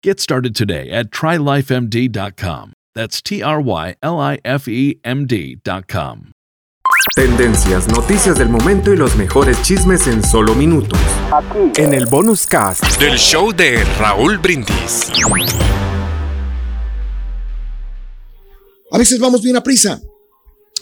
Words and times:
Get 0.00 0.20
started 0.20 0.54
today 0.54 0.90
at 0.90 1.10
trylifemd.com. 1.10 2.72
That's 2.94 3.20
T 3.20 3.42
R 3.42 3.60
Y 3.60 3.96
L 4.00 4.20
I 4.20 4.38
F 4.44 4.68
E 4.68 5.00
M 5.02 5.26
D.com. 5.26 6.30
Tendencias, 7.16 7.88
noticias 7.88 8.38
del 8.38 8.48
momento 8.48 8.92
y 8.92 8.96
los 8.96 9.16
mejores 9.16 9.60
chismes 9.62 10.06
en 10.06 10.22
solo 10.22 10.54
minutos. 10.54 11.00
En 11.76 11.94
el 11.94 12.06
bonus 12.06 12.46
cast 12.46 13.00
del 13.00 13.18
show 13.18 13.52
de 13.52 13.82
Raúl 13.98 14.38
Brindis. 14.38 15.10
A 18.92 18.98
veces 18.98 19.18
vamos 19.18 19.42
bien 19.42 19.56
a 19.56 19.64
prisa 19.64 20.00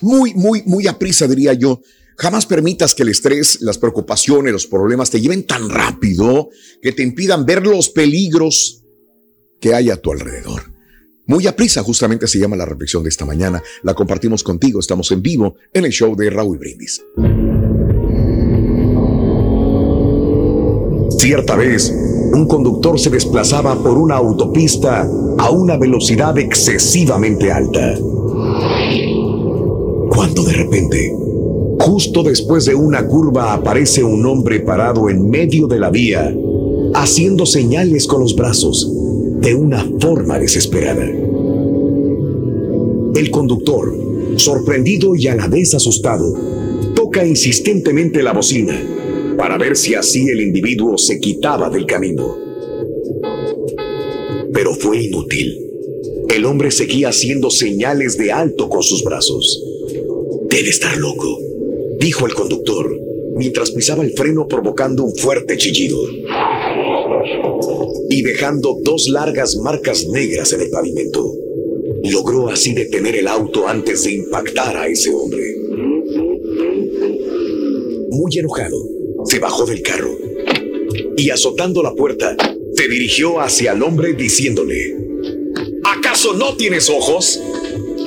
muy, 0.02 0.34
muy, 0.34 0.62
muy 0.66 0.86
a 0.86 0.98
prisa, 0.98 1.26
diría 1.26 1.54
yo. 1.54 1.80
Jamás 2.18 2.44
permitas 2.44 2.94
que 2.94 3.02
el 3.02 3.08
estrés, 3.08 3.62
las 3.62 3.78
preocupaciones, 3.78 4.52
los 4.52 4.66
problemas 4.66 5.10
te 5.10 5.22
lleven 5.22 5.46
tan 5.46 5.70
rápido 5.70 6.50
que 6.82 6.92
te 6.92 7.02
impidan 7.02 7.46
ver 7.46 7.66
los 7.66 7.88
peligros 7.88 8.82
que 9.66 9.74
hay 9.74 9.90
a 9.90 10.00
tu 10.00 10.12
alrededor. 10.12 10.62
Muy 11.26 11.44
a 11.48 11.56
prisa, 11.56 11.82
justamente 11.82 12.28
se 12.28 12.38
llama 12.38 12.54
la 12.54 12.66
reflexión 12.66 13.02
de 13.02 13.08
esta 13.08 13.24
mañana. 13.24 13.60
La 13.82 13.94
compartimos 13.94 14.44
contigo. 14.44 14.78
Estamos 14.78 15.10
en 15.10 15.20
vivo 15.22 15.56
en 15.72 15.84
el 15.84 15.90
show 15.90 16.14
de 16.14 16.30
Raúl 16.30 16.56
Brindis. 16.56 17.02
Cierta 21.18 21.56
vez, 21.56 21.92
un 22.32 22.46
conductor 22.46 23.00
se 23.00 23.10
desplazaba 23.10 23.74
por 23.82 23.98
una 23.98 24.14
autopista 24.14 25.00
a 25.38 25.50
una 25.50 25.76
velocidad 25.76 26.38
excesivamente 26.38 27.50
alta 27.50 27.98
cuando 30.10 30.44
de 30.44 30.52
repente, 30.52 31.12
justo 31.80 32.22
después 32.22 32.66
de 32.66 32.76
una 32.76 33.04
curva 33.08 33.52
aparece 33.52 34.04
un 34.04 34.24
hombre 34.24 34.60
parado 34.60 35.10
en 35.10 35.28
medio 35.28 35.66
de 35.66 35.80
la 35.80 35.90
vía, 35.90 36.32
haciendo 36.94 37.44
señales 37.44 38.06
con 38.06 38.20
los 38.20 38.36
brazos 38.36 38.92
de 39.40 39.54
una 39.54 39.88
forma 40.00 40.38
desesperada. 40.38 41.04
El 43.14 43.30
conductor, 43.30 43.96
sorprendido 44.36 45.14
y 45.14 45.28
a 45.28 45.36
la 45.36 45.48
vez 45.48 45.74
asustado, 45.74 46.34
toca 46.94 47.24
insistentemente 47.24 48.22
la 48.22 48.32
bocina 48.32 48.78
para 49.36 49.58
ver 49.58 49.76
si 49.76 49.94
así 49.94 50.28
el 50.28 50.40
individuo 50.40 50.98
se 50.98 51.20
quitaba 51.20 51.70
del 51.70 51.86
camino. 51.86 52.36
Pero 54.52 54.74
fue 54.74 55.02
inútil. 55.02 55.62
El 56.28 56.44
hombre 56.44 56.70
seguía 56.70 57.10
haciendo 57.10 57.50
señales 57.50 58.18
de 58.18 58.32
alto 58.32 58.68
con 58.68 58.82
sus 58.82 59.04
brazos. 59.04 59.62
Debe 60.48 60.68
estar 60.70 60.96
loco, 60.96 61.38
dijo 62.00 62.26
el 62.26 62.34
conductor, 62.34 62.98
mientras 63.36 63.70
pisaba 63.70 64.02
el 64.02 64.12
freno 64.12 64.48
provocando 64.48 65.04
un 65.04 65.14
fuerte 65.14 65.56
chillido 65.56 66.00
y 68.10 68.22
dejando 68.22 68.78
dos 68.82 69.08
largas 69.08 69.56
marcas 69.56 70.06
negras 70.06 70.52
en 70.52 70.62
el 70.62 70.70
pavimento. 70.70 71.32
Logró 72.04 72.48
así 72.48 72.72
detener 72.72 73.16
el 73.16 73.28
auto 73.28 73.66
antes 73.66 74.04
de 74.04 74.12
impactar 74.12 74.76
a 74.76 74.86
ese 74.86 75.10
hombre. 75.10 75.42
Muy 78.10 78.38
enojado, 78.38 78.76
se 79.24 79.38
bajó 79.38 79.66
del 79.66 79.82
carro 79.82 80.16
y 81.16 81.30
azotando 81.30 81.82
la 81.82 81.94
puerta, 81.94 82.36
se 82.74 82.88
dirigió 82.88 83.40
hacia 83.40 83.72
el 83.72 83.82
hombre 83.82 84.12
diciéndole, 84.12 84.96
¿acaso 85.84 86.34
no 86.34 86.56
tienes 86.56 86.90
ojos? 86.90 87.40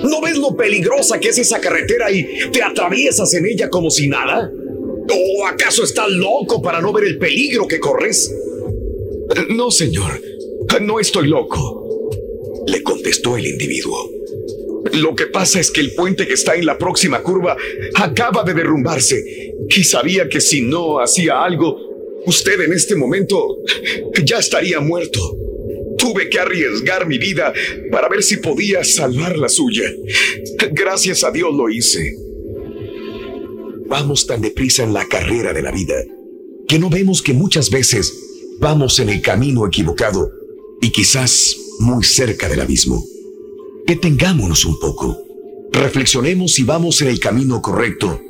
¿No 0.03 0.21
ves 0.21 0.37
lo 0.37 0.55
peligrosa 0.55 1.19
que 1.19 1.29
es 1.29 1.37
esa 1.39 1.59
carretera 1.59 2.11
y 2.11 2.25
te 2.51 2.63
atraviesas 2.63 3.33
en 3.33 3.45
ella 3.47 3.69
como 3.69 3.89
si 3.89 4.07
nada? 4.07 4.51
¿O 5.11 5.47
acaso 5.47 5.83
estás 5.83 6.09
loco 6.09 6.61
para 6.61 6.79
no 6.81 6.93
ver 6.93 7.05
el 7.05 7.17
peligro 7.17 7.67
que 7.67 7.79
corres? 7.79 8.33
No, 9.50 9.72
señor, 9.72 10.22
no 10.81 11.00
estoy 11.00 11.28
loco, 11.28 12.12
le 12.67 12.81
contestó 12.84 13.38
el 13.38 13.45
individuo. 13.45 14.09
Lo 14.94 15.16
que 15.16 15.28
pasa 15.28 15.59
es 15.59 15.72
que 15.72 15.81
el 15.81 15.94
puente 15.94 16.28
que 16.28 16.34
está 16.34 16.56
en 16.56 16.66
la 16.66 16.78
próxima 16.78 17.22
curva 17.22 17.56
acaba 17.95 18.44
de 18.44 18.53
derrumbarse 18.53 19.53
y 19.69 19.84
sabía 19.84 20.29
que 20.29 20.41
si 20.41 20.62
no 20.62 21.00
hacía 21.00 21.44
algo, 21.44 21.78
usted 22.25 22.62
en 22.62 22.73
este 22.73 22.95
momento 22.95 23.57
ya 24.23 24.38
estaría 24.40 24.79
muerto. 24.79 25.19
Tuve 25.97 26.29
que 26.29 26.40
arriesgar 26.40 27.07
mi 27.07 27.17
vida 27.17 27.53
para 27.91 28.07
ver 28.07 28.23
si 28.23 28.38
podía 28.38 28.84
salvar 28.84 29.38
la 29.38 29.50
suya. 29.50 29.91
Gracias 30.72 31.23
a 31.23 31.31
Dios 31.31 31.53
lo 31.53 31.69
hice. 31.69 32.16
Vamos 33.88 34.25
tan 34.25 34.41
deprisa 34.41 34.84
en 34.84 34.94
la 34.94 35.06
carrera 35.07 35.51
de 35.51 35.61
la 35.61 35.72
vida 35.72 35.96
que 36.67 36.79
no 36.79 36.90
vemos 36.90 37.23
que 37.23 37.34
muchas 37.34 37.72
veces 37.72 38.28
vamos 38.59 39.00
en 39.00 39.09
el 39.09 39.22
camino 39.22 39.66
equivocado 39.66 40.31
y 40.81 40.92
quizás 40.92 41.56
muy 41.80 42.03
cerca 42.03 42.47
del 42.47 42.62
abismo. 42.62 43.03
Detengámonos 43.86 44.66
un 44.66 44.80
poco. 44.80 45.18
Reflexionemos 45.72 46.53
si 46.53 46.64
vamos 46.64 47.02
en 47.02 47.08
el 47.08 47.20
camino 47.20 47.62
correcto 47.62 48.22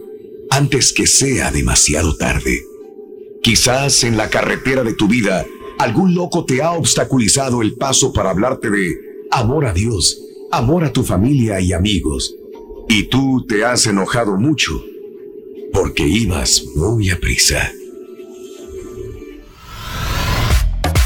antes 0.50 0.94
que 0.94 1.08
sea 1.08 1.52
demasiado 1.52 2.16
tarde. 2.16 2.64
Quizás 3.42 4.04
en 4.04 4.18
la 4.18 4.30
carretera 4.30 4.84
de 4.84 4.94
tu 4.94 5.08
vida 5.08 5.46
Algún 5.80 6.14
loco 6.14 6.44
te 6.44 6.62
ha 6.62 6.74
obstaculizado 6.74 7.62
el 7.62 7.76
paso 7.76 8.12
para 8.12 8.32
hablarte 8.32 8.70
de 8.70 8.98
amor 9.32 9.66
a 9.66 9.72
Dios, 9.72 10.22
amor 10.52 10.84
a 10.84 10.92
tu 10.92 11.06
familia 11.06 11.62
y 11.62 11.72
amigos. 11.72 12.36
Y 12.90 13.04
tú 13.04 13.46
te 13.48 13.64
has 13.64 13.88
enojado 13.88 14.36
mucho 14.36 14.84
porque 15.72 16.06
ibas 16.06 16.66
muy 16.76 17.10
a 17.10 17.18
prisa. 17.18 17.72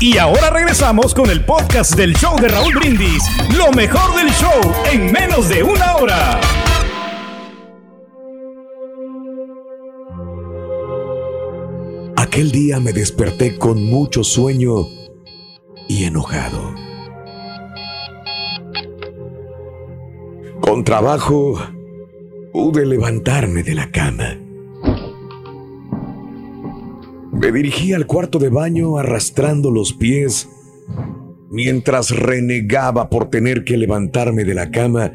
Y 0.04 0.18
ahora 0.18 0.50
regresamos 0.50 1.14
con 1.14 1.30
el 1.30 1.46
podcast 1.46 1.96
del 1.96 2.14
show 2.14 2.38
de 2.38 2.50
Raúl 2.50 2.74
Brindis, 2.76 3.24
lo 3.58 3.72
mejor 3.72 4.14
del 4.18 4.30
show 4.34 4.74
en 4.92 5.10
menos 5.14 5.48
de 5.48 5.64
una 5.64 5.96
hora. 5.96 6.42
Aquel 12.18 12.52
día 12.52 12.82
me 12.82 12.92
desperté 12.92 13.58
con 13.58 13.82
mucho 13.82 14.26
sueño 14.26 14.88
y 15.88 16.04
enojado. 16.04 16.76
Con 20.60 20.84
trabajo 20.84 21.66
pude 22.52 22.86
levantarme 22.86 23.64
de 23.64 23.74
la 23.74 23.90
cama. 23.90 24.43
Me 27.44 27.52
dirigí 27.52 27.92
al 27.92 28.08
cuarto 28.08 28.40
de 28.40 28.48
baño 28.48 28.98
arrastrando 28.98 29.70
los 29.70 29.92
pies 29.92 30.48
mientras 31.52 32.10
renegaba 32.12 33.10
por 33.10 33.30
tener 33.30 33.66
que 33.66 33.76
levantarme 33.76 34.46
de 34.46 34.54
la 34.54 34.72
cama 34.72 35.12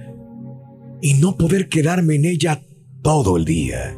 y 1.01 1.15
no 1.15 1.39
poder 1.39 1.71
quedarme 1.71 2.17
en 2.17 2.27
ella 2.27 2.61
todo 3.01 3.39
el 3.39 3.47
día. 3.47 3.97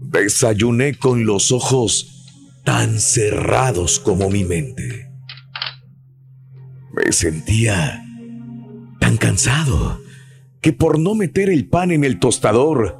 Desayuné 0.00 0.96
con 0.96 1.24
los 1.24 1.52
ojos 1.52 2.26
tan 2.64 2.98
cerrados 2.98 4.00
como 4.00 4.28
mi 4.28 4.42
mente. 4.42 5.08
Me 6.92 7.12
sentía 7.12 8.04
tan 8.98 9.16
cansado 9.18 10.00
que 10.60 10.72
por 10.72 10.98
no 10.98 11.14
meter 11.14 11.48
el 11.48 11.68
pan 11.68 11.92
en 11.92 12.02
el 12.02 12.18
tostador, 12.18 12.99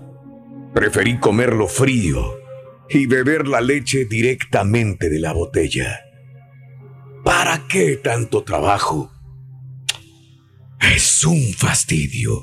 preferí 0.74 1.18
comerlo 1.18 1.66
frío 1.66 2.38
y 2.88 3.06
beber 3.06 3.46
la 3.46 3.60
leche 3.60 4.04
directamente 4.04 5.08
de 5.08 5.20
la 5.20 5.32
botella. 5.32 6.00
¿Para 7.24 7.66
qué 7.68 7.96
tanto 7.96 8.42
trabajo? 8.42 9.12
Es 10.80 11.24
un 11.24 11.52
fastidio. 11.52 12.42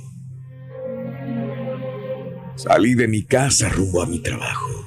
Salí 2.56 2.96
de 2.96 3.08
mi 3.08 3.24
casa 3.24 3.70
rumbo 3.70 4.02
a 4.02 4.08
mi 4.08 4.20
trabajo. 4.20 4.86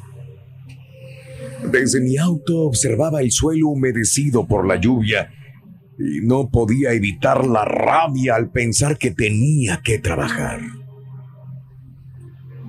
Desde 1.71 2.01
mi 2.01 2.17
auto 2.17 2.63
observaba 2.63 3.21
el 3.21 3.31
suelo 3.33 3.69
humedecido 3.69 4.47
por 4.47 4.67
la 4.67 4.77
lluvia 4.77 5.31
y 5.99 6.21
no 6.23 6.49
podía 6.51 6.93
evitar 6.93 7.47
la 7.47 7.65
rabia 7.65 8.35
al 8.37 8.51
pensar 8.51 8.97
que 8.97 9.11
tenía 9.11 9.83
que 9.85 9.99
trabajar. 9.99 10.61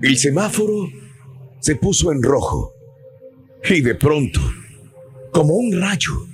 El 0.02 0.18
semáforo 0.18 0.88
se 1.60 1.76
puso 1.76 2.12
en 2.12 2.24
rojo 2.24 2.74
y 3.70 3.82
de 3.82 3.94
pronto, 3.94 4.40
como 5.32 5.54
un 5.54 5.80
rayo, 5.80 6.26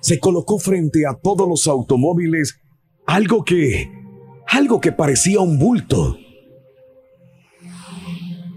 se 0.00 0.18
colocó 0.18 0.58
frente 0.58 1.06
a 1.06 1.14
todos 1.14 1.48
los 1.48 1.66
automóviles 1.66 2.60
algo 3.06 3.44
que, 3.44 3.90
algo 4.46 4.80
que 4.80 4.92
parecía 4.92 5.40
un 5.40 5.58
bulto 5.58 6.18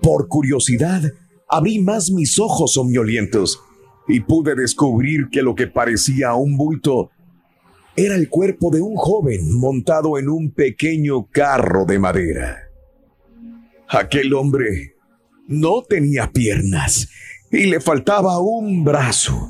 por 0.01 0.27
curiosidad, 0.27 1.03
abrí 1.47 1.79
más 1.79 2.11
mis 2.11 2.37
ojos 2.37 2.73
somnolientos 2.73 3.61
y 4.07 4.19
pude 4.19 4.55
descubrir 4.55 5.29
que 5.31 5.43
lo 5.43 5.55
que 5.55 5.67
parecía 5.67 6.33
un 6.33 6.57
bulto 6.57 7.11
era 7.95 8.15
el 8.15 8.27
cuerpo 8.27 8.69
de 8.71 8.81
un 8.81 8.95
joven 8.95 9.57
montado 9.57 10.17
en 10.17 10.27
un 10.27 10.51
pequeño 10.51 11.27
carro 11.31 11.85
de 11.85 11.99
madera. 11.99 12.70
Aquel 13.93 14.33
hombre 14.33 14.95
no 15.47 15.83
tenía 15.83 16.31
piernas 16.31 17.09
y 17.51 17.65
le 17.65 17.81
faltaba 17.81 18.39
un 18.39 18.85
brazo. 18.85 19.49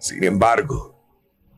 Sin 0.00 0.24
embargo, 0.24 0.96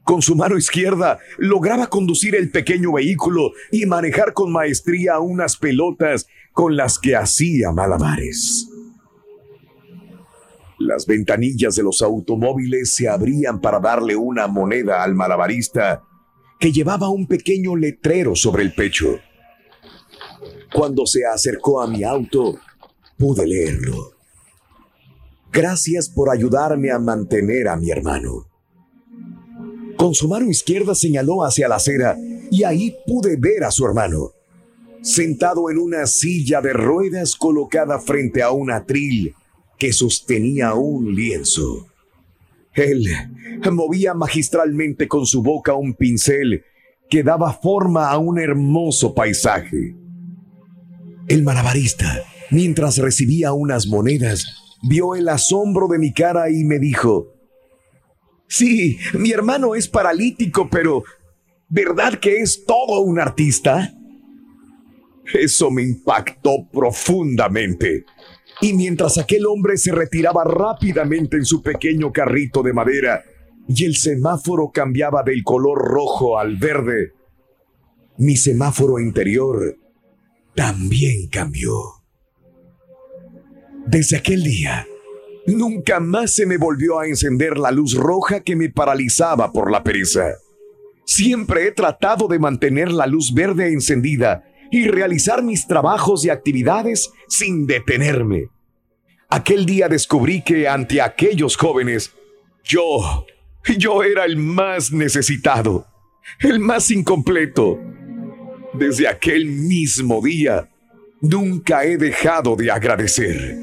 con 0.04 0.20
su 0.20 0.36
mano 0.36 0.58
izquierda 0.58 1.18
lograba 1.38 1.86
conducir 1.86 2.34
el 2.34 2.50
pequeño 2.50 2.92
vehículo 2.92 3.52
y 3.72 3.86
manejar 3.86 4.34
con 4.34 4.52
maestría 4.52 5.18
unas 5.18 5.56
pelotas 5.56 6.26
con 6.52 6.76
las 6.76 6.98
que 6.98 7.16
hacía 7.16 7.72
malabares. 7.72 8.68
Las 10.78 11.06
ventanillas 11.06 11.74
de 11.74 11.84
los 11.84 12.02
automóviles 12.02 12.94
se 12.94 13.08
abrían 13.08 13.62
para 13.62 13.80
darle 13.80 14.14
una 14.14 14.46
moneda 14.46 15.02
al 15.02 15.14
malabarista 15.14 16.02
que 16.60 16.70
llevaba 16.70 17.08
un 17.08 17.26
pequeño 17.26 17.76
letrero 17.76 18.36
sobre 18.36 18.62
el 18.62 18.74
pecho. 18.74 19.20
Cuando 20.72 21.06
se 21.06 21.24
acercó 21.26 21.80
a 21.80 21.86
mi 21.86 22.04
auto, 22.04 22.58
pude 23.16 23.46
leerlo. 23.46 24.12
Gracias 25.52 26.08
por 26.08 26.30
ayudarme 26.30 26.90
a 26.90 26.98
mantener 26.98 27.68
a 27.68 27.76
mi 27.76 27.90
hermano. 27.90 28.46
Con 29.96 30.14
su 30.14 30.28
mano 30.28 30.48
izquierda 30.48 30.94
señaló 30.94 31.44
hacia 31.44 31.68
la 31.68 31.76
acera 31.76 32.16
y 32.50 32.64
ahí 32.64 32.96
pude 33.06 33.36
ver 33.36 33.64
a 33.64 33.70
su 33.70 33.84
hermano 33.86 34.32
sentado 35.02 35.70
en 35.70 35.78
una 35.78 36.06
silla 36.06 36.60
de 36.60 36.72
ruedas 36.72 37.36
colocada 37.36 37.98
frente 37.98 38.42
a 38.42 38.50
un 38.50 38.70
atril 38.70 39.34
que 39.78 39.92
sostenía 39.92 40.74
un 40.74 41.14
lienzo. 41.14 41.86
Él 42.74 43.06
movía 43.72 44.14
magistralmente 44.14 45.08
con 45.08 45.26
su 45.26 45.42
boca 45.42 45.74
un 45.74 45.94
pincel 45.94 46.64
que 47.08 47.22
daba 47.22 47.52
forma 47.52 48.10
a 48.10 48.18
un 48.18 48.38
hermoso 48.38 49.14
paisaje. 49.14 49.94
El 51.28 51.42
malabarista, 51.42 52.24
mientras 52.50 52.96
recibía 52.96 53.52
unas 53.52 53.86
monedas, 53.86 54.46
vio 54.82 55.14
el 55.14 55.28
asombro 55.28 55.86
de 55.86 55.98
mi 55.98 56.14
cara 56.14 56.50
y 56.50 56.64
me 56.64 56.78
dijo, 56.78 57.34
Sí, 58.46 58.96
mi 59.12 59.30
hermano 59.30 59.74
es 59.74 59.88
paralítico, 59.88 60.70
pero 60.70 61.04
¿verdad 61.68 62.18
que 62.18 62.38
es 62.38 62.64
todo 62.64 63.02
un 63.02 63.20
artista? 63.20 63.92
Eso 65.34 65.70
me 65.70 65.82
impactó 65.82 66.66
profundamente. 66.72 68.06
Y 68.62 68.72
mientras 68.72 69.18
aquel 69.18 69.44
hombre 69.44 69.76
se 69.76 69.92
retiraba 69.92 70.44
rápidamente 70.44 71.36
en 71.36 71.44
su 71.44 71.62
pequeño 71.62 72.10
carrito 72.10 72.62
de 72.62 72.72
madera 72.72 73.22
y 73.68 73.84
el 73.84 73.96
semáforo 73.96 74.70
cambiaba 74.72 75.22
del 75.22 75.44
color 75.44 75.78
rojo 75.78 76.38
al 76.38 76.56
verde, 76.56 77.12
mi 78.16 78.34
semáforo 78.34 78.98
interior 78.98 79.76
también 80.58 81.28
cambió. 81.28 81.72
Desde 83.86 84.16
aquel 84.16 84.42
día, 84.42 84.88
nunca 85.46 86.00
más 86.00 86.34
se 86.34 86.46
me 86.46 86.56
volvió 86.56 86.98
a 86.98 87.06
encender 87.06 87.58
la 87.58 87.70
luz 87.70 87.94
roja 87.94 88.40
que 88.40 88.56
me 88.56 88.68
paralizaba 88.68 89.52
por 89.52 89.70
la 89.70 89.84
pereza. 89.84 90.32
Siempre 91.06 91.68
he 91.68 91.70
tratado 91.70 92.26
de 92.26 92.40
mantener 92.40 92.90
la 92.90 93.06
luz 93.06 93.32
verde 93.32 93.72
encendida 93.72 94.50
y 94.72 94.88
realizar 94.88 95.44
mis 95.44 95.64
trabajos 95.68 96.24
y 96.24 96.30
actividades 96.30 97.08
sin 97.28 97.68
detenerme. 97.68 98.48
Aquel 99.30 99.64
día 99.64 99.88
descubrí 99.88 100.42
que 100.42 100.66
ante 100.66 101.00
aquellos 101.00 101.56
jóvenes, 101.56 102.10
yo, 102.64 103.26
yo 103.78 104.02
era 104.02 104.24
el 104.24 104.36
más 104.36 104.90
necesitado, 104.90 105.86
el 106.40 106.58
más 106.58 106.90
incompleto. 106.90 107.78
Desde 108.78 109.08
aquel 109.08 109.46
mismo 109.46 110.22
día, 110.22 110.68
nunca 111.20 111.84
he 111.84 111.96
dejado 111.96 112.56
de 112.56 112.70
agradecer. 112.70 113.56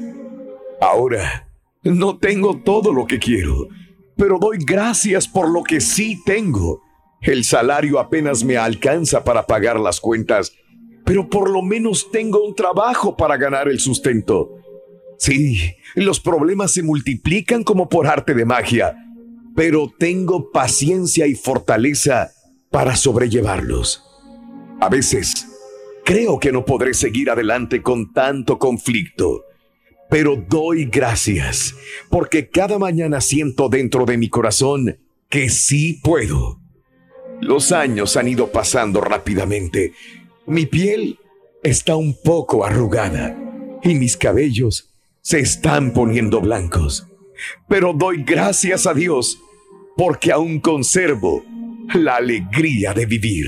Ahora, 0.80 1.48
no 1.82 2.18
tengo 2.18 2.58
todo 2.58 2.92
lo 2.92 3.06
que 3.06 3.18
quiero, 3.18 3.68
pero 4.16 4.38
doy 4.38 4.58
gracias 4.64 5.26
por 5.26 5.48
lo 5.48 5.62
que 5.62 5.80
sí 5.80 6.20
tengo. 6.24 6.82
El 7.22 7.44
salario 7.44 7.98
apenas 7.98 8.44
me 8.44 8.56
alcanza 8.56 9.24
para 9.24 9.46
pagar 9.46 9.80
las 9.80 10.00
cuentas 10.00 10.52
pero 11.06 11.30
por 11.30 11.48
lo 11.48 11.62
menos 11.62 12.10
tengo 12.10 12.44
un 12.44 12.54
trabajo 12.54 13.16
para 13.16 13.36
ganar 13.36 13.68
el 13.68 13.78
sustento. 13.78 14.58
Sí, 15.18 15.72
los 15.94 16.18
problemas 16.20 16.72
se 16.72 16.82
multiplican 16.82 17.62
como 17.62 17.88
por 17.88 18.08
arte 18.08 18.34
de 18.34 18.44
magia, 18.44 18.96
pero 19.54 19.90
tengo 19.98 20.50
paciencia 20.50 21.28
y 21.28 21.36
fortaleza 21.36 22.32
para 22.70 22.96
sobrellevarlos. 22.96 24.02
A 24.80 24.88
veces, 24.88 25.46
creo 26.04 26.38
que 26.38 26.52
no 26.52 26.64
podré 26.64 26.94
seguir 26.94 27.30
adelante 27.30 27.82
con 27.82 28.12
tanto 28.12 28.58
conflicto, 28.58 29.44
pero 30.08 30.36
doy 30.36 30.84
gracias 30.84 31.74
porque 32.10 32.48
cada 32.48 32.78
mañana 32.78 33.20
siento 33.20 33.68
dentro 33.68 34.04
de 34.04 34.18
mi 34.18 34.28
corazón 34.28 34.98
que 35.28 35.48
sí 35.48 36.00
puedo. 36.02 36.60
Los 37.40 37.72
años 37.72 38.16
han 38.16 38.28
ido 38.28 38.50
pasando 38.50 39.00
rápidamente 39.00 39.92
mi 40.46 40.64
piel 40.64 41.18
está 41.64 41.96
un 41.96 42.16
poco 42.22 42.64
arrugada 42.64 43.36
y 43.82 43.96
mis 43.96 44.16
cabellos 44.16 44.90
se 45.22 45.40
están 45.40 45.92
poniendo 45.92 46.40
blancos. 46.40 47.08
Pero 47.68 47.92
doy 47.92 48.22
gracias 48.22 48.86
a 48.86 48.94
Dios 48.94 49.40
porque 49.96 50.30
aún 50.30 50.60
conservo 50.60 51.44
la 51.94 52.16
alegría 52.16 52.94
de 52.94 53.06
vivir. 53.06 53.46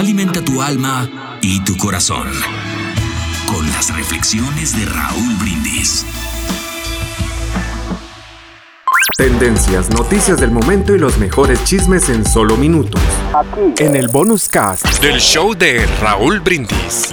Alimenta 0.00 0.42
tu 0.42 0.62
alma 0.62 1.38
y 1.42 1.62
tu 1.62 1.76
corazón 1.76 2.26
con 3.46 3.70
las 3.72 3.94
reflexiones 3.94 4.74
de 4.74 4.86
Raúl 4.86 5.34
Brindis. 5.38 6.06
Tendencias, 9.18 9.90
noticias 9.90 10.40
del 10.40 10.52
momento 10.52 10.94
y 10.94 10.98
los 10.98 11.18
mejores 11.18 11.62
chismes 11.64 12.08
en 12.08 12.24
solo 12.24 12.56
minutos. 12.56 12.98
Aquí. 13.34 13.74
En 13.84 13.94
el 13.94 14.08
bonus 14.08 14.48
cast 14.48 15.02
del 15.02 15.20
show 15.20 15.52
de 15.52 15.84
Raúl 16.00 16.40
Brindis. 16.40 17.12